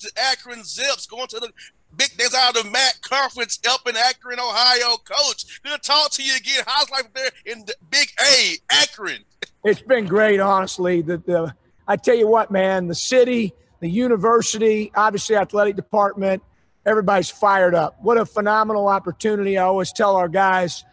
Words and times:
The 0.00 0.10
Akron 0.16 0.64
Zips, 0.64 1.06
going 1.06 1.26
to 1.28 1.40
the 1.40 1.52
big 1.96 2.16
days 2.16 2.34
out 2.34 2.56
of 2.56 2.64
the 2.64 2.70
MAC 2.70 3.02
conference 3.02 3.58
up 3.68 3.86
in 3.86 3.96
Akron, 3.96 4.40
Ohio. 4.40 4.96
Coach, 4.96 5.60
good 5.62 5.72
to 5.72 5.78
talk 5.78 6.10
to 6.12 6.22
you 6.22 6.34
again. 6.36 6.64
How's 6.66 6.90
life 6.90 7.08
there 7.14 7.30
in 7.44 7.64
the 7.66 7.74
Big 7.90 8.08
A, 8.20 8.54
Akron? 8.70 9.24
It's 9.64 9.82
been 9.82 10.06
great, 10.06 10.40
honestly. 10.40 11.02
The, 11.02 11.18
the 11.18 11.54
I 11.86 11.96
tell 11.96 12.14
you 12.14 12.28
what, 12.28 12.50
man, 12.50 12.86
the 12.86 12.94
city, 12.94 13.52
the 13.80 13.90
university, 13.90 14.90
obviously 14.94 15.36
athletic 15.36 15.76
department, 15.76 16.42
everybody's 16.86 17.30
fired 17.30 17.74
up. 17.74 17.98
What 18.00 18.16
a 18.16 18.24
phenomenal 18.24 18.88
opportunity! 18.88 19.58
I 19.58 19.64
always 19.64 19.92
tell 19.92 20.16
our 20.16 20.28
guys, 20.28 20.84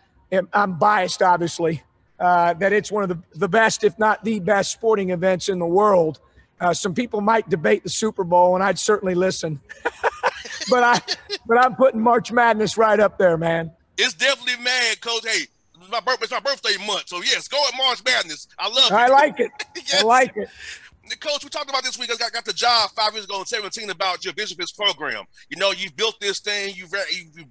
I'm 0.51 0.77
biased, 0.77 1.21
obviously, 1.21 1.81
uh, 2.19 2.55
that 2.55 2.73
it's 2.73 2.91
one 2.91 3.03
of 3.03 3.09
the, 3.09 3.21
the 3.35 3.47
best, 3.47 3.85
if 3.85 3.97
not 3.97 4.23
the 4.25 4.39
best, 4.41 4.71
sporting 4.71 5.11
events 5.11 5.47
in 5.47 5.59
the 5.59 5.65
world. 5.65 6.19
Uh, 6.59 6.73
some 6.73 6.93
people 6.93 7.21
might 7.21 7.47
debate 7.49 7.83
the 7.83 7.89
Super 7.89 8.23
Bowl, 8.23 8.55
and 8.55 8.63
I'd 8.63 8.79
certainly 8.79 9.15
listen. 9.15 9.59
but 10.69 10.83
I, 10.83 10.99
but 11.45 11.57
I'm 11.57 11.75
putting 11.75 12.01
March 12.01 12.31
Madness 12.31 12.77
right 12.77 12.99
up 12.99 13.17
there, 13.17 13.37
man. 13.37 13.71
It's 13.97 14.13
definitely 14.13 14.63
mad, 14.63 15.01
Coach. 15.01 15.25
Hey, 15.27 15.45
it's 15.79 15.91
my, 15.91 15.99
birth, 15.99 16.21
it's 16.21 16.31
my 16.31 16.39
birthday 16.39 16.77
month, 16.85 17.07
so 17.07 17.21
yes, 17.21 17.47
go 17.47 17.57
at 17.67 17.77
March 17.77 18.03
Madness. 18.03 18.47
I 18.57 18.67
love 18.69 18.91
it. 18.91 18.93
I 18.93 19.07
like 19.07 19.39
it. 19.39 19.51
Yes. 19.75 20.03
I 20.03 20.05
like 20.05 20.35
it. 20.35 20.49
Coach, 21.21 21.43
we 21.43 21.49
talked 21.49 21.69
about 21.69 21.83
this 21.83 21.97
week. 21.97 22.11
I 22.11 22.17
got, 22.17 22.33
got 22.33 22.43
the 22.43 22.51
job 22.51 22.89
five 22.91 23.13
years 23.13 23.23
ago 23.23 23.39
in 23.39 23.45
17 23.45 23.89
about 23.89 24.25
your 24.25 24.33
vision 24.33 24.57
for 24.57 24.63
this 24.63 24.71
program. 24.73 25.23
You 25.49 25.57
know, 25.57 25.71
you've 25.71 25.95
built 25.95 26.19
this 26.19 26.39
thing, 26.39 26.73
you've, 26.75 26.91
you've 27.11 27.47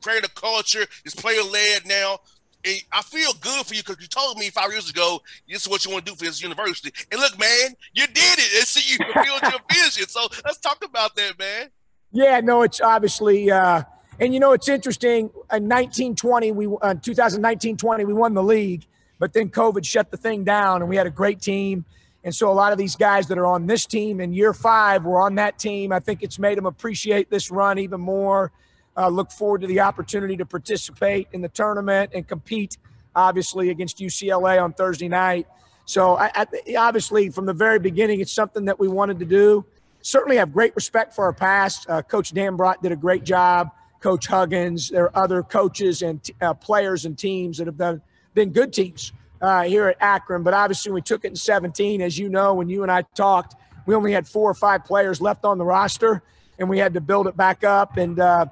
created 0.00 0.24
a 0.24 0.28
culture, 0.40 0.86
it's 1.04 1.14
player 1.14 1.42
led 1.42 1.86
now. 1.86 2.20
And 2.66 2.82
I 2.92 3.02
feel 3.02 3.32
good 3.40 3.64
for 3.64 3.74
you 3.74 3.82
because 3.82 4.00
you 4.00 4.08
told 4.08 4.38
me 4.38 4.50
five 4.50 4.70
years 4.72 4.90
ago 4.90 5.22
this 5.48 5.62
is 5.62 5.68
what 5.68 5.84
you 5.84 5.92
want 5.92 6.04
to 6.04 6.12
do 6.12 6.16
for 6.16 6.24
this 6.24 6.42
university. 6.42 6.92
And 7.12 7.20
look, 7.20 7.38
man, 7.38 7.76
you 7.94 8.06
did 8.06 8.16
it. 8.16 8.58
And 8.58 8.66
see, 8.66 8.92
you 8.92 8.98
fulfilled 9.12 9.42
your 9.42 9.60
vision. 9.70 10.08
So 10.08 10.26
let's 10.44 10.58
talk 10.58 10.84
about 10.84 11.14
that, 11.14 11.38
man. 11.38 11.68
Yeah, 12.10 12.40
no, 12.40 12.62
it's 12.62 12.80
obviously, 12.80 13.50
uh, 13.50 13.82
and 14.18 14.34
you 14.34 14.40
know, 14.40 14.52
it's 14.52 14.68
interesting. 14.68 15.30
In 15.52 15.68
1920, 15.68 16.52
we 16.52 16.66
uh, 16.66 16.94
2019-20, 16.94 18.04
we 18.06 18.12
won 18.12 18.34
the 18.34 18.42
league, 18.42 18.84
but 19.18 19.32
then 19.32 19.48
COVID 19.50 19.84
shut 19.84 20.10
the 20.10 20.16
thing 20.16 20.42
down, 20.42 20.82
and 20.82 20.88
we 20.88 20.96
had 20.96 21.06
a 21.06 21.10
great 21.10 21.40
team. 21.40 21.84
And 22.24 22.34
so 22.34 22.50
a 22.50 22.54
lot 22.54 22.72
of 22.72 22.78
these 22.78 22.96
guys 22.96 23.28
that 23.28 23.38
are 23.38 23.46
on 23.46 23.66
this 23.66 23.86
team 23.86 24.20
in 24.20 24.32
year 24.32 24.52
five 24.52 25.04
were 25.04 25.20
on 25.20 25.36
that 25.36 25.60
team. 25.60 25.92
I 25.92 26.00
think 26.00 26.24
it's 26.24 26.40
made 26.40 26.58
them 26.58 26.66
appreciate 26.66 27.30
this 27.30 27.52
run 27.52 27.78
even 27.78 28.00
more. 28.00 28.50
Uh, 28.96 29.08
look 29.08 29.30
forward 29.30 29.60
to 29.60 29.66
the 29.66 29.80
opportunity 29.80 30.36
to 30.36 30.46
participate 30.46 31.28
in 31.32 31.42
the 31.42 31.48
tournament 31.48 32.10
and 32.14 32.26
compete, 32.26 32.78
obviously, 33.14 33.70
against 33.70 33.98
UCLA 33.98 34.62
on 34.62 34.72
Thursday 34.72 35.08
night. 35.08 35.46
So, 35.84 36.16
I, 36.16 36.30
I, 36.34 36.76
obviously, 36.76 37.28
from 37.30 37.46
the 37.46 37.52
very 37.52 37.78
beginning, 37.78 38.20
it's 38.20 38.32
something 38.32 38.64
that 38.64 38.78
we 38.80 38.88
wanted 38.88 39.18
to 39.20 39.24
do. 39.24 39.64
Certainly 40.02 40.36
have 40.36 40.52
great 40.52 40.74
respect 40.74 41.14
for 41.14 41.24
our 41.24 41.32
past. 41.32 41.88
Uh, 41.88 42.02
Coach 42.02 42.32
Dambrot 42.32 42.80
did 42.82 42.92
a 42.92 42.96
great 42.96 43.24
job. 43.24 43.70
Coach 44.00 44.26
Huggins, 44.26 44.88
there 44.88 45.04
are 45.04 45.24
other 45.24 45.42
coaches 45.42 46.02
and 46.02 46.22
t- 46.22 46.34
uh, 46.40 46.54
players 46.54 47.06
and 47.06 47.18
teams 47.18 47.58
that 47.58 47.66
have 47.66 47.76
done, 47.76 48.00
been 48.34 48.50
good 48.50 48.72
teams 48.72 49.12
uh, 49.40 49.62
here 49.62 49.88
at 49.88 49.96
Akron. 50.00 50.42
But 50.42 50.54
obviously, 50.54 50.92
we 50.92 51.02
took 51.02 51.24
it 51.24 51.28
in 51.28 51.36
17. 51.36 52.00
As 52.00 52.18
you 52.18 52.28
know, 52.28 52.54
when 52.54 52.68
you 52.68 52.82
and 52.82 52.92
I 52.92 53.02
talked, 53.14 53.56
we 53.86 53.94
only 53.94 54.12
had 54.12 54.28
four 54.28 54.50
or 54.50 54.54
five 54.54 54.84
players 54.84 55.20
left 55.20 55.44
on 55.44 55.58
the 55.58 55.64
roster, 55.64 56.22
and 56.58 56.68
we 56.68 56.78
had 56.78 56.94
to 56.94 57.00
build 57.00 57.26
it 57.26 57.36
back 57.36 57.64
up. 57.64 57.96
And 57.96 58.18
uh, 58.20 58.46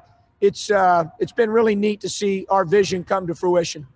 it's 0.44 0.70
uh, 0.70 1.04
it's 1.18 1.32
been 1.32 1.50
really 1.50 1.74
neat 1.74 2.00
to 2.02 2.08
see 2.08 2.46
our 2.50 2.64
vision 2.64 3.02
come 3.02 3.26
to 3.26 3.34
fruition. 3.34 3.86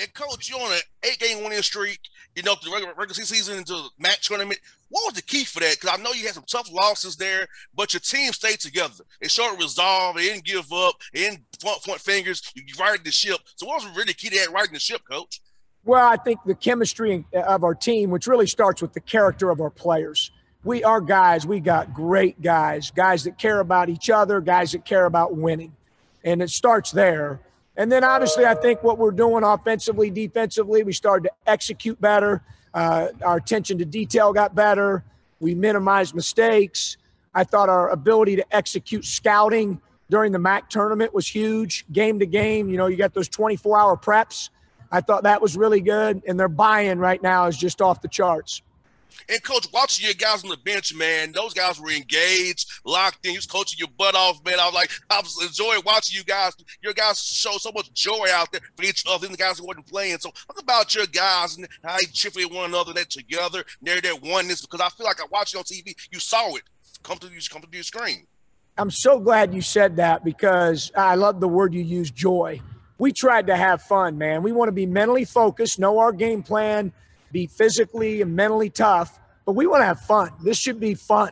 And 0.00 0.12
coach, 0.14 0.48
you're 0.48 0.60
on 0.60 0.72
an 0.72 0.78
eight-game 1.02 1.42
winning 1.42 1.62
streak. 1.62 1.98
You 2.36 2.42
know, 2.44 2.54
the 2.62 2.70
regular, 2.70 2.94
regular 2.94 3.14
season 3.14 3.58
into 3.58 3.72
the 3.72 3.88
MAC 3.98 4.20
tournament. 4.20 4.60
What 4.90 5.06
was 5.06 5.14
the 5.14 5.22
key 5.22 5.44
for 5.44 5.58
that? 5.60 5.74
Because 5.80 5.98
I 5.98 6.00
know 6.00 6.12
you 6.12 6.24
had 6.24 6.34
some 6.34 6.44
tough 6.46 6.70
losses 6.70 7.16
there, 7.16 7.48
but 7.74 7.92
your 7.92 8.00
team 8.00 8.32
stayed 8.32 8.60
together. 8.60 9.02
It 9.20 9.30
showed 9.32 9.58
resolve. 9.58 10.16
They 10.16 10.22
didn't 10.22 10.44
give 10.44 10.72
up. 10.72 10.94
They 11.12 11.20
didn't 11.20 11.40
point, 11.60 11.82
point 11.82 12.00
fingers. 12.00 12.42
You, 12.54 12.62
you 12.64 12.74
righted 12.78 13.04
the 13.04 13.10
ship. 13.10 13.40
So 13.56 13.66
what 13.66 13.82
was 13.82 13.96
really 13.96 14.12
key 14.12 14.28
to 14.28 14.36
that 14.36 14.52
righting 14.52 14.74
the 14.74 14.78
ship, 14.78 15.02
coach? 15.10 15.40
Well, 15.84 16.06
I 16.06 16.16
think 16.16 16.38
the 16.46 16.54
chemistry 16.54 17.24
of 17.34 17.64
our 17.64 17.74
team, 17.74 18.10
which 18.10 18.28
really 18.28 18.46
starts 18.46 18.80
with 18.80 18.92
the 18.92 19.00
character 19.00 19.50
of 19.50 19.60
our 19.60 19.70
players. 19.70 20.30
We 20.64 20.82
are 20.82 21.00
guys. 21.00 21.46
We 21.46 21.60
got 21.60 21.94
great 21.94 22.42
guys, 22.42 22.90
guys 22.90 23.24
that 23.24 23.38
care 23.38 23.60
about 23.60 23.88
each 23.88 24.10
other, 24.10 24.40
guys 24.40 24.72
that 24.72 24.84
care 24.84 25.04
about 25.04 25.36
winning, 25.36 25.74
and 26.24 26.42
it 26.42 26.50
starts 26.50 26.90
there. 26.90 27.40
And 27.76 27.92
then 27.92 28.02
obviously, 28.02 28.44
I 28.44 28.54
think 28.56 28.82
what 28.82 28.98
we're 28.98 29.12
doing 29.12 29.44
offensively, 29.44 30.10
defensively, 30.10 30.82
we 30.82 30.92
started 30.92 31.28
to 31.28 31.50
execute 31.50 32.00
better. 32.00 32.42
Uh, 32.74 33.08
our 33.24 33.36
attention 33.36 33.78
to 33.78 33.84
detail 33.84 34.32
got 34.32 34.56
better. 34.56 35.04
We 35.38 35.54
minimized 35.54 36.16
mistakes. 36.16 36.96
I 37.32 37.44
thought 37.44 37.68
our 37.68 37.90
ability 37.90 38.34
to 38.36 38.54
execute 38.54 39.04
scouting 39.04 39.80
during 40.10 40.32
the 40.32 40.40
MAC 40.40 40.68
tournament 40.70 41.14
was 41.14 41.28
huge, 41.28 41.84
game 41.92 42.18
to 42.18 42.26
game. 42.26 42.68
You 42.68 42.78
know, 42.78 42.86
you 42.86 42.96
got 42.96 43.14
those 43.14 43.28
24 43.28 43.78
hour 43.78 43.96
preps. 43.96 44.50
I 44.90 45.02
thought 45.02 45.22
that 45.22 45.40
was 45.40 45.56
really 45.56 45.80
good. 45.80 46.22
And 46.26 46.40
their 46.40 46.48
buy 46.48 46.80
in 46.80 46.98
right 46.98 47.22
now 47.22 47.46
is 47.46 47.56
just 47.56 47.80
off 47.80 48.02
the 48.02 48.08
charts. 48.08 48.62
And 49.28 49.42
coach, 49.42 49.66
watching 49.72 50.06
your 50.06 50.14
guys 50.14 50.42
on 50.42 50.50
the 50.50 50.56
bench, 50.56 50.94
man, 50.94 51.32
those 51.32 51.52
guys 51.52 51.80
were 51.80 51.90
engaged, 51.90 52.70
locked 52.84 53.26
in. 53.26 53.32
You 53.32 53.38
was 53.38 53.46
coaching 53.46 53.78
your 53.78 53.88
butt 53.98 54.14
off, 54.14 54.44
man. 54.44 54.58
I 54.60 54.66
was 54.66 54.74
like, 54.74 54.90
I 55.10 55.20
was 55.20 55.38
enjoying 55.42 55.82
watching 55.84 56.16
you 56.16 56.24
guys. 56.24 56.52
Your 56.82 56.92
guys 56.94 57.20
show 57.20 57.58
so 57.58 57.70
much 57.72 57.92
joy 57.92 58.26
out 58.32 58.50
there 58.52 58.60
for 58.76 58.84
each 58.84 59.04
other, 59.08 59.26
and 59.26 59.34
the 59.34 59.38
guys 59.38 59.58
who 59.58 59.66
wasn't 59.66 59.86
playing. 59.86 60.18
So 60.18 60.30
talk 60.30 60.60
about 60.60 60.94
your 60.94 61.06
guys 61.06 61.56
and 61.56 61.68
how 61.84 61.96
they 61.98 62.06
chip 62.06 62.36
with 62.36 62.50
one 62.50 62.70
another, 62.70 62.92
that 62.94 63.10
together, 63.10 63.64
they're 63.82 64.00
that 64.00 64.22
oneness. 64.22 64.62
Because 64.62 64.80
I 64.80 64.88
feel 64.90 65.06
like 65.06 65.20
I 65.20 65.26
watched 65.30 65.52
you 65.52 65.58
on 65.58 65.64
TV, 65.64 65.94
you 66.10 66.20
saw 66.20 66.54
it 66.54 66.62
come 67.02 67.18
to 67.18 67.28
you, 67.28 67.40
come 67.50 67.62
to 67.62 67.68
your 67.70 67.82
screen. 67.82 68.26
I'm 68.76 68.90
so 68.90 69.18
glad 69.18 69.52
you 69.52 69.60
said 69.60 69.96
that 69.96 70.24
because 70.24 70.92
I 70.96 71.16
love 71.16 71.40
the 71.40 71.48
word 71.48 71.74
you 71.74 71.82
use, 71.82 72.10
joy. 72.10 72.60
We 72.98 73.12
tried 73.12 73.48
to 73.48 73.56
have 73.56 73.82
fun, 73.82 74.18
man. 74.18 74.42
We 74.42 74.52
want 74.52 74.68
to 74.68 74.72
be 74.72 74.86
mentally 74.86 75.24
focused, 75.24 75.78
know 75.78 75.98
our 75.98 76.12
game 76.12 76.42
plan, 76.42 76.92
be 77.32 77.46
physically 77.46 78.22
and 78.22 78.34
mentally 78.34 78.70
tough, 78.70 79.18
but 79.44 79.52
we 79.52 79.66
want 79.66 79.82
to 79.82 79.86
have 79.86 80.00
fun. 80.00 80.30
This 80.42 80.58
should 80.58 80.80
be 80.80 80.94
fun. 80.94 81.30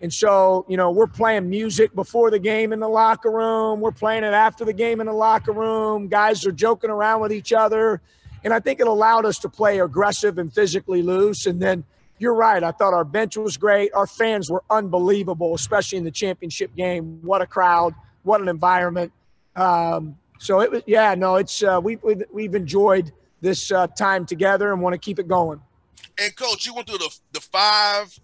And 0.00 0.12
so, 0.12 0.66
you 0.68 0.76
know, 0.76 0.90
we're 0.90 1.06
playing 1.06 1.48
music 1.48 1.94
before 1.94 2.32
the 2.32 2.40
game 2.40 2.72
in 2.72 2.80
the 2.80 2.88
locker 2.88 3.30
room. 3.30 3.80
We're 3.80 3.92
playing 3.92 4.24
it 4.24 4.34
after 4.34 4.64
the 4.64 4.72
game 4.72 5.00
in 5.00 5.06
the 5.06 5.12
locker 5.12 5.52
room. 5.52 6.08
Guys 6.08 6.44
are 6.44 6.50
joking 6.50 6.90
around 6.90 7.20
with 7.20 7.32
each 7.32 7.52
other. 7.52 8.00
And 8.42 8.52
I 8.52 8.58
think 8.58 8.80
it 8.80 8.88
allowed 8.88 9.24
us 9.24 9.38
to 9.40 9.48
play 9.48 9.78
aggressive 9.78 10.38
and 10.38 10.52
physically 10.52 11.02
loose. 11.02 11.46
And 11.46 11.62
then 11.62 11.84
you're 12.18 12.34
right. 12.34 12.64
I 12.64 12.72
thought 12.72 12.94
our 12.94 13.04
bench 13.04 13.36
was 13.36 13.56
great. 13.56 13.92
Our 13.94 14.08
fans 14.08 14.50
were 14.50 14.64
unbelievable, 14.68 15.54
especially 15.54 15.98
in 15.98 16.04
the 16.04 16.10
championship 16.10 16.74
game. 16.74 17.20
What 17.22 17.40
a 17.40 17.46
crowd. 17.46 17.94
What 18.24 18.40
an 18.40 18.48
environment. 18.48 19.12
Um, 19.54 20.16
so 20.38 20.60
it 20.60 20.72
was, 20.72 20.82
yeah, 20.86 21.14
no, 21.14 21.36
it's, 21.36 21.62
uh, 21.62 21.80
we, 21.80 21.96
we've, 21.96 22.24
we've 22.32 22.54
enjoyed 22.56 23.12
this 23.42 23.70
uh, 23.70 23.86
time 23.88 24.24
together 24.24 24.72
and 24.72 24.80
want 24.80 24.94
to 24.94 24.98
keep 24.98 25.18
it 25.18 25.28
going. 25.28 25.60
And 26.18 26.34
coach, 26.36 26.64
you 26.64 26.74
went 26.74 26.88
through 26.88 26.98
the 26.98 27.18
the 27.32 27.40
five, 27.40 28.18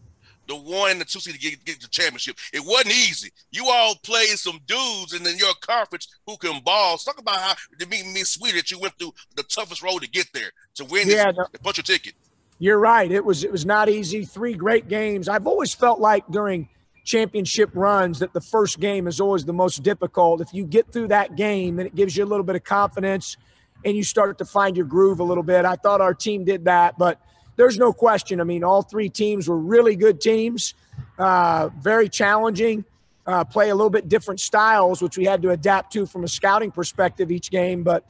the 0.47 0.57
one, 0.57 0.99
the 0.99 1.05
two 1.05 1.21
seed 1.21 1.35
to 1.35 1.41
get, 1.41 1.65
get 1.65 1.81
the 1.81 1.89
championship. 1.89 2.37
It 2.53 2.63
wasn't 2.65 2.95
easy. 2.95 3.31
You 3.51 3.67
all 3.69 3.95
played 4.03 4.39
some 4.39 4.61
dudes 4.67 5.13
and 5.13 5.27
in 5.27 5.37
your 5.37 5.55
conference 5.61 6.09
who 6.27 6.37
can 6.37 6.61
ball. 6.65 6.97
Talk 6.97 7.21
about 7.21 7.39
how 7.39 7.55
to 7.79 7.87
made 7.87 8.07
me 8.07 8.25
sweet 8.25 8.55
that 8.55 8.71
you 8.71 8.79
went 8.79 8.95
through 8.99 9.13
the 9.37 9.43
toughest 9.43 9.83
road 9.83 10.01
to 10.03 10.09
get 10.09 10.27
there 10.33 10.51
to 10.77 10.85
win 10.87 11.09
yeah, 11.09 11.27
this, 11.27 11.37
no, 11.37 11.47
punch 11.63 11.79
your 11.79 11.85
ticket. 11.85 12.15
You're 12.59 12.79
right. 12.79 13.11
It 13.11 13.25
was 13.25 13.45
it 13.45 13.53
was 13.53 13.67
not 13.67 13.89
easy. 13.89 14.25
Three 14.25 14.55
great 14.55 14.89
games. 14.89 15.29
I've 15.29 15.47
always 15.47 15.75
felt 15.75 16.01
like 16.01 16.25
during 16.31 16.69
championship 17.05 17.71
runs 17.73 18.19
that 18.19 18.33
the 18.35 18.41
first 18.41 18.81
game 18.81 19.07
is 19.07 19.21
always 19.21 19.45
the 19.45 19.53
most 19.53 19.83
difficult. 19.83 20.41
If 20.41 20.53
you 20.53 20.65
get 20.65 20.93
through 20.93 21.09
that 21.09 21.37
game, 21.37 21.77
then 21.77 21.87
it 21.87 21.95
gives 21.95 22.17
you 22.17 22.25
a 22.25 22.27
little 22.27 22.45
bit 22.45 22.55
of 22.55 22.65
confidence 22.65 23.37
and 23.85 23.97
you 23.97 24.03
start 24.03 24.39
to 24.39 24.45
find 24.45 24.77
your 24.77 24.87
groove 24.87 25.21
a 25.21 25.25
little 25.25 25.43
bit. 25.43 25.65
I 25.65 25.77
thought 25.77 26.01
our 26.01 26.15
team 26.15 26.45
did 26.45 26.65
that, 26.65 26.99
but 26.99 27.21
there's 27.57 27.79
no 27.79 27.93
question. 27.93 28.41
I 28.41 28.45
mean, 28.45 28.65
all 28.65 28.83
three 28.83 29.09
teams 29.09 29.49
were 29.49 29.59
really 29.59 29.97
good 29.97 30.21
teams, 30.21 30.75
uh, 31.19 31.71
very 31.81 32.09
challenging, 32.09 32.85
uh, 33.27 33.45
play 33.45 33.71
a 33.71 33.75
little 33.75 33.91
bit 33.91 34.09
different 34.09 34.41
styles, 34.41 35.03
which 35.03 35.19
we 35.19 35.25
had 35.25 35.43
to 35.43 35.51
adapt 35.51 35.93
to 35.93 36.07
from 36.07 36.25
a 36.25 36.29
scouting 36.29 36.71
perspective 36.71 37.31
each 37.31 37.51
game. 37.51 37.83
But 37.83 38.05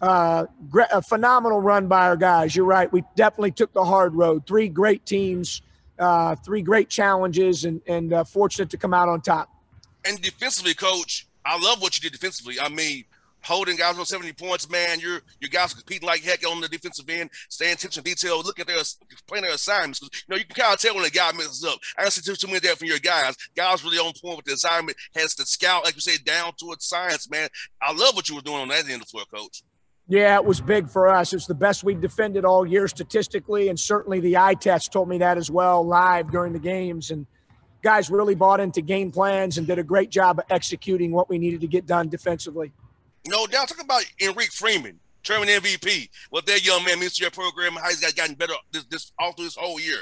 uh, 0.00 0.46
a 0.92 1.00
phenomenal 1.00 1.60
run 1.60 1.86
by 1.86 2.02
our 2.02 2.16
guys. 2.16 2.54
You're 2.54 2.66
right. 2.66 2.92
We 2.92 3.04
definitely 3.16 3.52
took 3.52 3.72
the 3.72 3.84
hard 3.84 4.14
road. 4.14 4.46
Three 4.46 4.68
great 4.68 5.06
teams, 5.06 5.62
uh, 5.98 6.34
three 6.36 6.62
great 6.62 6.88
challenges, 6.88 7.64
and, 7.64 7.80
and 7.86 8.12
uh, 8.12 8.24
fortunate 8.24 8.70
to 8.70 8.76
come 8.76 8.92
out 8.92 9.08
on 9.08 9.20
top. 9.20 9.48
And 10.04 10.20
defensively, 10.20 10.74
coach, 10.74 11.26
I 11.44 11.58
love 11.58 11.80
what 11.80 11.96
you 11.96 12.02
did 12.02 12.12
defensively. 12.12 12.60
I 12.60 12.68
mean, 12.68 13.04
holding 13.44 13.76
guys 13.76 13.98
on 13.98 14.04
70 14.04 14.32
points, 14.32 14.68
man. 14.68 14.98
You're 15.00 15.20
you 15.40 15.48
guys 15.48 15.74
competing 15.74 16.06
like 16.06 16.22
heck 16.22 16.46
on 16.46 16.60
the 16.60 16.68
defensive 16.68 17.08
end, 17.08 17.30
staying 17.48 17.74
attention 17.74 18.02
to 18.02 18.10
detail, 18.10 18.42
look 18.42 18.58
at 18.58 18.66
their 18.66 18.82
playing 19.28 19.44
their 19.44 19.54
assignments. 19.54 20.02
You 20.02 20.08
know, 20.28 20.36
you 20.36 20.44
can 20.44 20.54
kind 20.54 20.74
of 20.74 20.80
tell 20.80 20.94
when 20.94 21.04
a 21.04 21.10
guy 21.10 21.30
messes 21.32 21.64
up. 21.64 21.78
I 21.96 22.02
don't 22.02 22.10
see 22.10 22.34
too, 22.34 22.46
many 22.46 22.60
there 22.60 22.76
from 22.76 22.88
your 22.88 22.98
guys. 22.98 23.36
Guys 23.56 23.84
really 23.84 23.98
on 23.98 24.12
point 24.20 24.38
with 24.38 24.46
the 24.46 24.54
assignment, 24.54 24.96
has 25.14 25.34
to 25.36 25.46
scout, 25.46 25.84
like 25.84 25.94
you 25.94 26.00
said, 26.00 26.24
down 26.24 26.52
to 26.52 26.64
towards 26.64 26.86
science, 26.86 27.30
man. 27.30 27.48
I 27.82 27.92
love 27.92 28.14
what 28.16 28.28
you 28.28 28.34
were 28.34 28.40
doing 28.40 28.62
on 28.62 28.68
that 28.68 28.84
end 28.84 28.94
of 28.94 29.00
the 29.00 29.06
floor, 29.06 29.24
coach. 29.32 29.62
Yeah, 30.06 30.36
it 30.36 30.44
was 30.44 30.60
big 30.60 30.88
for 30.88 31.08
us. 31.08 31.32
It's 31.32 31.46
the 31.46 31.54
best 31.54 31.82
we've 31.82 32.00
defended 32.00 32.44
all 32.44 32.66
year 32.66 32.88
statistically, 32.88 33.68
and 33.68 33.78
certainly 33.78 34.20
the 34.20 34.36
eye 34.36 34.54
test 34.54 34.92
told 34.92 35.08
me 35.08 35.18
that 35.18 35.38
as 35.38 35.50
well 35.50 35.86
live 35.86 36.30
during 36.30 36.52
the 36.52 36.58
games. 36.58 37.10
And 37.10 37.26
guys 37.82 38.10
really 38.10 38.34
bought 38.34 38.60
into 38.60 38.82
game 38.82 39.10
plans 39.10 39.56
and 39.56 39.66
did 39.66 39.78
a 39.78 39.82
great 39.82 40.10
job 40.10 40.38
of 40.38 40.44
executing 40.50 41.10
what 41.10 41.30
we 41.30 41.38
needed 41.38 41.60
to 41.62 41.66
get 41.66 41.86
done 41.86 42.08
defensively. 42.08 42.72
No 43.26 43.46
doubt. 43.46 43.68
Talk 43.68 43.82
about 43.82 44.04
Enrique 44.20 44.50
Freeman, 44.50 44.98
German 45.22 45.48
MVP. 45.48 46.08
What 46.30 46.46
that 46.46 46.64
young 46.64 46.84
man 46.84 47.00
means 47.00 47.14
to 47.16 47.22
your 47.22 47.30
program, 47.30 47.72
how 47.74 47.88
he's 47.88 48.12
gotten 48.12 48.34
better 48.34 48.54
this, 48.72 48.84
this 48.84 49.12
all 49.18 49.32
through 49.32 49.46
this 49.46 49.56
whole 49.56 49.80
year. 49.80 49.98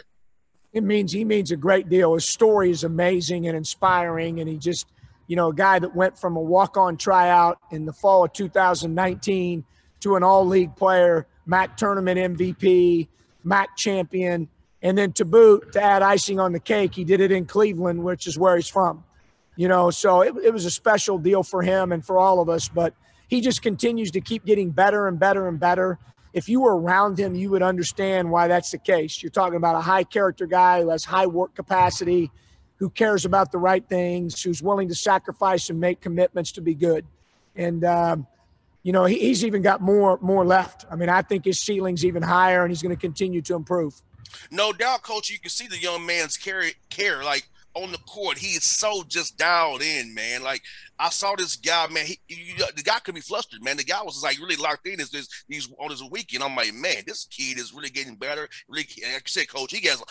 It 0.72 0.82
means 0.82 1.12
he 1.12 1.24
means 1.24 1.50
a 1.50 1.56
great 1.56 1.88
deal. 1.88 2.14
His 2.14 2.24
story 2.24 2.70
is 2.70 2.82
amazing 2.82 3.46
and 3.46 3.56
inspiring, 3.56 4.40
and 4.40 4.48
he 4.48 4.56
just, 4.56 4.86
you 5.26 5.36
know, 5.36 5.50
a 5.50 5.54
guy 5.54 5.78
that 5.78 5.94
went 5.94 6.18
from 6.18 6.36
a 6.36 6.40
walk-on 6.40 6.96
tryout 6.96 7.58
in 7.70 7.84
the 7.84 7.92
fall 7.92 8.24
of 8.24 8.32
2019 8.32 9.64
to 10.00 10.16
an 10.16 10.22
all-league 10.22 10.74
player, 10.74 11.26
MAC 11.44 11.76
tournament 11.76 12.38
MVP, 12.38 13.06
MAC 13.44 13.76
champion, 13.76 14.48
and 14.80 14.96
then 14.96 15.12
to 15.12 15.24
boot, 15.24 15.72
to 15.72 15.82
add 15.82 16.02
icing 16.02 16.40
on 16.40 16.52
the 16.52 16.60
cake, 16.60 16.94
he 16.94 17.04
did 17.04 17.20
it 17.20 17.30
in 17.30 17.44
Cleveland, 17.44 18.02
which 18.02 18.26
is 18.26 18.38
where 18.38 18.56
he's 18.56 18.68
from. 18.68 19.04
You 19.56 19.68
know, 19.68 19.90
so 19.90 20.22
it, 20.22 20.34
it 20.42 20.52
was 20.52 20.64
a 20.64 20.70
special 20.70 21.18
deal 21.18 21.42
for 21.42 21.62
him 21.62 21.92
and 21.92 22.04
for 22.04 22.18
all 22.18 22.40
of 22.40 22.48
us. 22.48 22.68
But 22.68 22.94
he 23.32 23.40
just 23.40 23.62
continues 23.62 24.10
to 24.10 24.20
keep 24.20 24.44
getting 24.44 24.68
better 24.68 25.08
and 25.08 25.18
better 25.18 25.48
and 25.48 25.58
better. 25.58 25.98
If 26.34 26.50
you 26.50 26.60
were 26.60 26.78
around 26.78 27.18
him, 27.18 27.34
you 27.34 27.48
would 27.48 27.62
understand 27.62 28.30
why 28.30 28.46
that's 28.46 28.72
the 28.72 28.76
case. 28.76 29.22
You're 29.22 29.30
talking 29.30 29.56
about 29.56 29.74
a 29.74 29.80
high 29.80 30.04
character 30.04 30.46
guy 30.46 30.82
who 30.82 30.90
has 30.90 31.02
high 31.02 31.24
work 31.24 31.54
capacity, 31.54 32.30
who 32.76 32.90
cares 32.90 33.24
about 33.24 33.50
the 33.50 33.56
right 33.56 33.88
things, 33.88 34.42
who's 34.42 34.62
willing 34.62 34.86
to 34.88 34.94
sacrifice 34.94 35.70
and 35.70 35.80
make 35.80 36.02
commitments 36.02 36.52
to 36.52 36.60
be 36.60 36.74
good. 36.74 37.06
And, 37.56 37.82
um, 37.84 38.26
you 38.82 38.92
know, 38.92 39.06
he, 39.06 39.18
he's 39.18 39.46
even 39.46 39.62
got 39.62 39.80
more 39.80 40.18
more 40.20 40.44
left. 40.44 40.84
I 40.90 40.96
mean, 40.96 41.08
I 41.08 41.22
think 41.22 41.46
his 41.46 41.62
ceiling's 41.62 42.04
even 42.04 42.22
higher, 42.22 42.60
and 42.64 42.70
he's 42.70 42.82
going 42.82 42.94
to 42.94 43.00
continue 43.00 43.40
to 43.40 43.54
improve. 43.54 43.94
No 44.50 44.74
doubt, 44.74 45.04
coach. 45.04 45.30
You 45.30 45.38
can 45.38 45.48
see 45.48 45.66
the 45.66 45.78
young 45.78 46.04
man's 46.04 46.36
care. 46.36 46.64
Care 46.90 47.24
like 47.24 47.48
on 47.74 47.92
the 47.92 47.98
court, 47.98 48.38
he 48.38 48.48
is 48.48 48.64
so 48.64 49.02
just 49.08 49.38
dialed 49.38 49.82
in, 49.82 50.14
man. 50.14 50.42
Like 50.42 50.62
I 50.98 51.08
saw 51.08 51.34
this 51.36 51.56
guy, 51.56 51.88
man. 51.88 52.06
He, 52.06 52.18
he, 52.26 52.54
the 52.76 52.82
guy 52.82 52.98
could 53.00 53.14
be 53.14 53.20
flustered, 53.20 53.62
man. 53.62 53.76
The 53.76 53.84
guy 53.84 54.02
was 54.02 54.22
like 54.22 54.38
really 54.38 54.56
locked 54.56 54.86
in. 54.86 54.98
This 54.98 55.44
he's 55.48 55.68
on 55.80 55.90
his 55.90 56.02
weekend. 56.10 56.44
I'm 56.44 56.54
like, 56.54 56.74
man, 56.74 57.02
this 57.06 57.26
kid 57.30 57.58
is 57.58 57.72
really 57.74 57.90
getting 57.90 58.14
better. 58.14 58.48
Really, 58.68 58.86
like 59.02 59.12
you 59.12 59.20
said, 59.26 59.48
coach, 59.48 59.72
he 59.72 59.86
has 59.88 60.02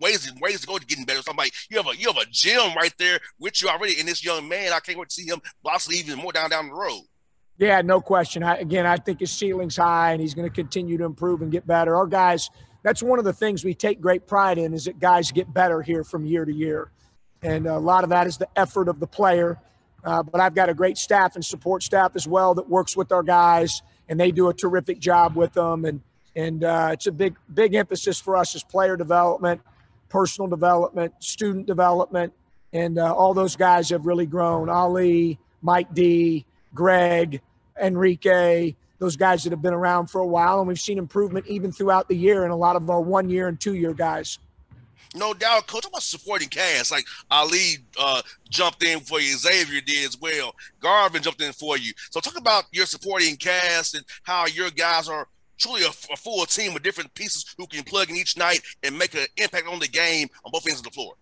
ways 0.00 0.28
and 0.28 0.40
ways 0.40 0.60
to 0.60 0.66
go 0.66 0.78
to 0.78 0.86
getting 0.86 1.04
better. 1.04 1.22
So 1.22 1.32
I'm 1.32 1.36
like, 1.36 1.52
you 1.68 1.76
have 1.76 1.86
a 1.86 1.96
you 1.96 2.06
have 2.06 2.16
a 2.16 2.26
gym 2.30 2.74
right 2.74 2.94
there 2.98 3.18
with 3.38 3.60
you 3.60 3.68
already 3.68 3.98
and 3.98 4.08
this 4.08 4.24
young 4.24 4.48
man. 4.48 4.72
I 4.72 4.80
can't 4.80 4.98
wait 4.98 5.08
to 5.08 5.14
see 5.14 5.26
him 5.26 5.40
blossom 5.62 5.94
even 5.94 6.18
more 6.18 6.32
down 6.32 6.50
down 6.50 6.68
the 6.68 6.74
road. 6.74 7.02
Yeah, 7.58 7.82
no 7.82 8.00
question. 8.00 8.42
I, 8.42 8.56
again, 8.56 8.86
I 8.86 8.96
think 8.96 9.20
his 9.20 9.30
ceiling's 9.30 9.76
high, 9.76 10.12
and 10.12 10.20
he's 10.20 10.32
going 10.32 10.48
to 10.48 10.54
continue 10.54 10.96
to 10.96 11.04
improve 11.04 11.42
and 11.42 11.52
get 11.52 11.66
better. 11.66 11.94
Our 11.94 12.06
guys, 12.06 12.48
that's 12.82 13.02
one 13.02 13.18
of 13.18 13.26
the 13.26 13.34
things 13.34 13.62
we 13.62 13.74
take 13.74 14.00
great 14.00 14.26
pride 14.26 14.56
in, 14.56 14.72
is 14.72 14.86
that 14.86 14.98
guys 14.98 15.30
get 15.30 15.52
better 15.52 15.82
here 15.82 16.02
from 16.02 16.24
year 16.24 16.46
to 16.46 16.52
year 16.54 16.90
and 17.42 17.66
a 17.66 17.78
lot 17.78 18.04
of 18.04 18.10
that 18.10 18.26
is 18.26 18.38
the 18.38 18.48
effort 18.56 18.88
of 18.88 19.00
the 19.00 19.06
player. 19.06 19.58
Uh, 20.04 20.22
but 20.22 20.40
I've 20.40 20.54
got 20.54 20.68
a 20.68 20.74
great 20.74 20.96
staff 20.96 21.34
and 21.34 21.44
support 21.44 21.82
staff 21.82 22.12
as 22.14 22.26
well 22.26 22.54
that 22.54 22.68
works 22.68 22.96
with 22.96 23.12
our 23.12 23.22
guys, 23.22 23.82
and 24.08 24.18
they 24.18 24.30
do 24.30 24.48
a 24.48 24.54
terrific 24.54 24.98
job 24.98 25.36
with 25.36 25.52
them. 25.52 25.84
And 25.84 26.00
and 26.36 26.64
uh, 26.64 26.90
it's 26.92 27.06
a 27.06 27.12
big 27.12 27.36
big 27.52 27.74
emphasis 27.74 28.20
for 28.20 28.36
us 28.36 28.54
is 28.54 28.62
player 28.62 28.96
development, 28.96 29.60
personal 30.08 30.48
development, 30.48 31.12
student 31.18 31.66
development, 31.66 32.32
and 32.72 32.98
uh, 32.98 33.12
all 33.14 33.34
those 33.34 33.56
guys 33.56 33.90
have 33.90 34.06
really 34.06 34.26
grown. 34.26 34.68
Ali, 34.68 35.38
Mike 35.60 35.92
D, 35.92 36.46
Greg, 36.74 37.42
Enrique, 37.80 38.74
those 38.98 39.16
guys 39.16 39.44
that 39.44 39.50
have 39.50 39.62
been 39.62 39.74
around 39.74 40.06
for 40.06 40.20
a 40.20 40.26
while, 40.26 40.60
and 40.60 40.68
we've 40.68 40.78
seen 40.78 40.98
improvement 40.98 41.46
even 41.46 41.72
throughout 41.72 42.08
the 42.08 42.16
year 42.16 42.44
in 42.44 42.50
a 42.50 42.56
lot 42.56 42.76
of 42.76 42.88
our 42.88 43.00
one 43.00 43.28
year 43.28 43.48
and 43.48 43.60
two 43.60 43.74
year 43.74 43.92
guys. 43.92 44.38
No 45.14 45.34
doubt, 45.34 45.66
coach. 45.66 45.82
Talk 45.82 45.90
about 45.90 46.02
supporting 46.02 46.48
cast. 46.48 46.92
Like 46.92 47.04
Ali 47.30 47.78
uh, 47.98 48.22
jumped 48.48 48.84
in 48.84 49.00
for 49.00 49.20
you, 49.20 49.36
Xavier 49.36 49.80
did 49.80 50.06
as 50.06 50.16
well. 50.20 50.54
Garvin 50.78 51.22
jumped 51.22 51.42
in 51.42 51.52
for 51.52 51.76
you. 51.76 51.92
So 52.10 52.20
talk 52.20 52.38
about 52.38 52.64
your 52.70 52.86
supporting 52.86 53.36
cast 53.36 53.96
and 53.96 54.04
how 54.22 54.46
your 54.46 54.70
guys 54.70 55.08
are 55.08 55.26
truly 55.58 55.82
a, 55.82 55.88
a 55.88 56.16
full 56.16 56.46
team 56.46 56.74
with 56.74 56.84
different 56.84 57.12
pieces 57.14 57.54
who 57.58 57.66
can 57.66 57.82
plug 57.82 58.08
in 58.08 58.16
each 58.16 58.36
night 58.36 58.60
and 58.84 58.96
make 58.96 59.14
an 59.14 59.26
impact 59.36 59.66
on 59.66 59.80
the 59.80 59.88
game 59.88 60.28
on 60.44 60.52
both 60.52 60.66
ends 60.66 60.78
of 60.78 60.84
the 60.84 60.90
floor. 60.90 61.14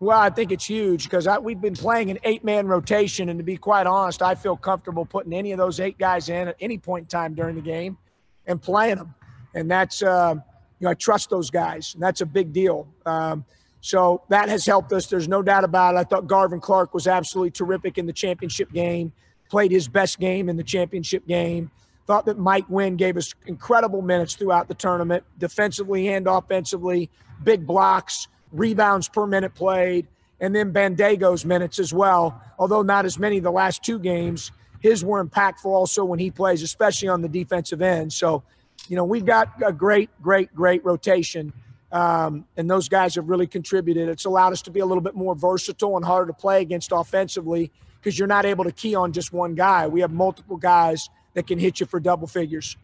Well, 0.00 0.18
I 0.18 0.30
think 0.30 0.50
it's 0.50 0.64
huge 0.64 1.04
because 1.04 1.28
we've 1.42 1.60
been 1.60 1.74
playing 1.74 2.10
an 2.10 2.18
eight-man 2.24 2.66
rotation, 2.66 3.28
and 3.28 3.38
to 3.38 3.44
be 3.44 3.58
quite 3.58 3.86
honest, 3.86 4.22
I 4.22 4.34
feel 4.34 4.56
comfortable 4.56 5.04
putting 5.04 5.34
any 5.34 5.52
of 5.52 5.58
those 5.58 5.78
eight 5.78 5.98
guys 5.98 6.30
in 6.30 6.48
at 6.48 6.56
any 6.58 6.78
point 6.78 7.02
in 7.02 7.08
time 7.08 7.34
during 7.34 7.54
the 7.54 7.60
game 7.60 7.98
and 8.46 8.62
playing 8.62 8.96
them, 8.96 9.14
and 9.54 9.70
that's. 9.70 10.02
Uh, 10.02 10.36
you 10.80 10.86
know, 10.86 10.90
I 10.90 10.94
trust 10.94 11.30
those 11.30 11.50
guys, 11.50 11.94
and 11.94 12.02
that's 12.02 12.22
a 12.22 12.26
big 12.26 12.52
deal. 12.52 12.88
Um, 13.06 13.44
so 13.82 14.22
that 14.28 14.48
has 14.48 14.66
helped 14.66 14.92
us. 14.92 15.06
There's 15.06 15.28
no 15.28 15.42
doubt 15.42 15.64
about 15.64 15.94
it. 15.94 15.98
I 15.98 16.04
thought 16.04 16.26
Garvin 16.26 16.60
Clark 16.60 16.92
was 16.94 17.06
absolutely 17.06 17.50
terrific 17.50 17.98
in 17.98 18.06
the 18.06 18.12
championship 18.12 18.72
game, 18.72 19.12
played 19.48 19.70
his 19.70 19.88
best 19.88 20.18
game 20.18 20.48
in 20.48 20.56
the 20.56 20.64
championship 20.64 21.26
game. 21.26 21.70
Thought 22.06 22.26
that 22.26 22.38
Mike 22.38 22.64
Wynn 22.68 22.96
gave 22.96 23.16
us 23.16 23.34
incredible 23.46 24.02
minutes 24.02 24.34
throughout 24.34 24.68
the 24.68 24.74
tournament, 24.74 25.22
defensively 25.38 26.08
and 26.08 26.26
offensively, 26.26 27.08
big 27.44 27.66
blocks, 27.66 28.26
rebounds 28.52 29.08
per 29.08 29.26
minute 29.26 29.54
played, 29.54 30.08
and 30.40 30.54
then 30.54 30.72
Bandaogo's 30.72 31.44
minutes 31.44 31.78
as 31.78 31.92
well, 31.92 32.42
although 32.58 32.82
not 32.82 33.04
as 33.04 33.18
many 33.18 33.38
the 33.38 33.50
last 33.50 33.82
two 33.82 33.98
games. 33.98 34.50
His 34.80 35.04
were 35.04 35.22
impactful 35.22 35.66
also 35.66 36.04
when 36.04 36.18
he 36.18 36.30
plays, 36.30 36.62
especially 36.62 37.08
on 37.08 37.20
the 37.20 37.28
defensive 37.28 37.82
end. 37.82 38.12
So 38.12 38.42
you 38.90 38.96
know, 38.96 39.04
we've 39.04 39.24
got 39.24 39.52
a 39.64 39.72
great, 39.72 40.10
great, 40.20 40.52
great 40.52 40.84
rotation. 40.84 41.52
Um, 41.92 42.44
and 42.56 42.68
those 42.68 42.88
guys 42.88 43.14
have 43.14 43.28
really 43.28 43.46
contributed. 43.46 44.08
It's 44.08 44.24
allowed 44.24 44.52
us 44.52 44.62
to 44.62 44.70
be 44.72 44.80
a 44.80 44.86
little 44.86 45.00
bit 45.00 45.14
more 45.14 45.36
versatile 45.36 45.96
and 45.96 46.04
harder 46.04 46.26
to 46.26 46.32
play 46.32 46.60
against 46.60 46.90
offensively 46.92 47.70
because 48.00 48.18
you're 48.18 48.28
not 48.28 48.46
able 48.46 48.64
to 48.64 48.72
key 48.72 48.96
on 48.96 49.12
just 49.12 49.32
one 49.32 49.54
guy. 49.54 49.86
We 49.86 50.00
have 50.00 50.10
multiple 50.10 50.56
guys 50.56 51.08
that 51.34 51.46
can 51.46 51.56
hit 51.56 51.78
you 51.78 51.86
for 51.86 52.00
double 52.00 52.26
figures. 52.26 52.76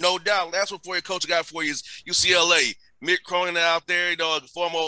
No 0.00 0.18
doubt. 0.18 0.52
Last 0.52 0.72
one 0.72 0.80
for 0.80 0.96
you, 0.96 1.02
coach. 1.02 1.28
Got 1.28 1.46
for 1.46 1.62
you 1.62 1.70
is 1.70 1.82
UCLA. 2.08 2.74
Mick 3.00 3.22
Cronin 3.24 3.56
out 3.56 3.86
there, 3.86 4.10
you 4.10 4.16
know, 4.16 4.40
former 4.52 4.78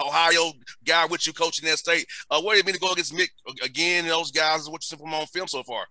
Ohio 0.00 0.52
guy 0.84 1.06
with 1.06 1.26
you 1.26 1.32
coaching 1.32 1.68
that 1.68 1.78
state. 1.78 2.06
Uh, 2.30 2.40
what 2.40 2.52
do 2.52 2.58
you 2.58 2.64
mean 2.64 2.74
to 2.74 2.80
go 2.80 2.92
against 2.92 3.14
Mick 3.14 3.30
again? 3.64 4.06
Those 4.06 4.30
guys, 4.30 4.60
is 4.60 4.70
what 4.70 4.82
you 4.82 4.86
see 4.86 5.00
from 5.00 5.12
on 5.12 5.26
film 5.26 5.48
so 5.48 5.64
far? 5.64 5.86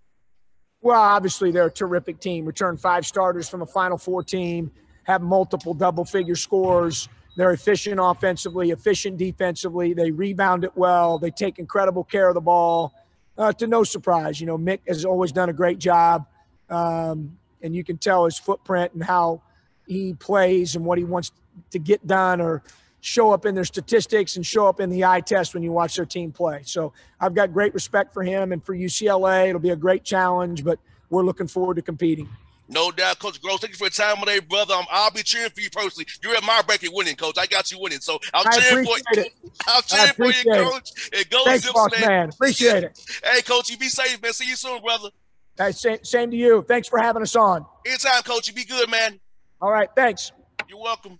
Well, 0.82 1.00
obviously 1.00 1.52
they're 1.52 1.68
a 1.68 1.72
terrific 1.72 2.20
team. 2.20 2.46
Return 2.46 2.76
five 2.76 3.06
starters 3.06 3.48
from 3.48 3.62
a 3.62 3.66
Final 3.66 3.98
Four 3.98 4.24
team, 4.24 4.72
have 5.04 5.22
multiple 5.22 5.74
double-figure 5.74 6.36
scores. 6.36 7.08
They're 7.38 7.52
efficient 7.52 8.00
offensively, 8.02 8.72
efficient 8.72 9.18
defensively. 9.18 9.94
They 9.94 10.12
rebound 10.12 10.64
it 10.64 10.76
well. 10.76 11.20
They 11.20 11.30
take 11.32 11.60
incredible 11.60 12.04
care 12.04 12.28
of 12.28 12.34
the 12.34 12.42
ball. 12.42 12.94
Uh, 13.38 13.54
to 13.54 13.68
no 13.68 13.84
surprise, 13.84 14.42
you 14.42 14.48
know, 14.48 14.58
Mick 14.58 14.80
has 14.88 15.06
always 15.06 15.32
done 15.32 15.50
a 15.50 15.54
great 15.54 15.80
job. 15.80 16.26
Um, 16.70 17.38
and 17.62 17.76
you 17.76 17.84
can 17.84 17.98
tell 17.98 18.26
his 18.26 18.38
footprint 18.38 18.94
and 18.94 19.04
how 19.04 19.42
he 19.88 20.14
plays 20.14 20.76
and 20.76 20.84
what 20.84 20.98
he 20.98 21.04
wants 21.04 21.32
to 21.72 21.80
get 21.80 22.06
done 22.08 22.42
or 22.42 22.64
show 23.02 23.32
up 23.32 23.46
in 23.46 23.56
their 23.56 23.66
statistics 23.66 24.36
and 24.36 24.46
show 24.46 24.68
up 24.68 24.80
in 24.80 24.90
the 24.90 25.04
eye 25.04 25.20
test 25.22 25.54
when 25.54 25.64
you 25.64 25.72
watch 25.72 25.96
their 25.96 26.06
team 26.06 26.32
play. 26.32 26.62
So 26.64 26.94
I've 27.20 27.34
got 27.34 27.52
great 27.52 27.74
respect 27.74 28.14
for 28.14 28.24
him 28.24 28.52
and 28.52 28.64
for 28.64 28.76
UCLA. 28.76 29.50
It'll 29.50 29.60
be 29.60 29.72
a 29.72 29.76
great 29.76 30.04
challenge, 30.04 30.64
but 30.64 30.80
we're 31.10 31.24
looking 31.24 31.48
forward 31.48 31.76
to 31.76 31.82
competing. 31.82 32.30
No 32.70 32.90
doubt, 32.90 33.20
Coach 33.20 33.42
Groce. 33.42 33.60
Thank 33.60 33.72
you 33.74 33.78
for 33.78 33.84
your 33.86 33.90
time 33.90 34.16
today, 34.18 34.40
brother. 34.40 34.74
Um, 34.74 34.86
I'll 34.90 35.12
be 35.12 35.24
cheering 35.24 35.50
for 35.50 35.60
you 35.60 35.70
personally. 35.70 36.06
You're 36.24 36.36
at 36.38 36.44
my 36.44 36.62
bracket 36.66 36.92
winning, 36.94 37.18
Coach. 37.18 37.38
I 37.38 37.46
got 37.46 37.70
you 37.70 37.78
winning, 37.82 38.00
so 38.00 38.18
I'm 38.34 38.48
I 38.48 38.60
cheering 38.60 38.86
for 38.86 38.98
you. 38.98 39.04
It. 39.24 39.34
I'm 39.68 39.84
cheering 39.84 40.14
for 40.14 40.26
you, 40.28 40.54
it. 40.54 40.72
Coach. 40.72 40.92
It 41.12 41.30
goes, 41.30 41.44
Thanks, 41.44 41.64
Zips, 41.64 41.74
boss 41.74 41.92
man. 42.00 42.08
man. 42.08 42.30
Appreciate 42.30 42.84
it. 42.86 42.98
Hey, 43.26 43.42
Coach, 43.42 43.70
you 43.70 43.78
be 43.78 43.90
safe, 43.90 44.22
man. 44.22 44.32
See 44.32 44.48
you 44.48 44.56
soon, 44.56 44.82
brother. 44.82 45.10
Hey, 45.58 45.74
same, 45.74 45.98
same 46.04 46.32
to 46.32 46.38
you. 46.38 46.64
Thanks 46.66 46.88
for 46.88 46.98
having 46.98 47.22
us 47.22 47.36
on. 47.36 47.66
Anytime, 47.86 48.22
Coach. 48.24 48.48
You 48.48 48.54
be 48.54 48.64
good, 48.64 48.90
man. 48.90 49.20
All 49.62 49.72
right. 49.72 49.90
Thanks. 49.94 50.32
You're 50.70 50.80
welcome. 50.80 51.20